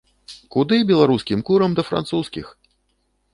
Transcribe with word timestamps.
Куды 0.53 0.79
беларускім 0.91 1.39
курам 1.51 1.71
да 1.81 1.85
французскіх! 1.89 2.51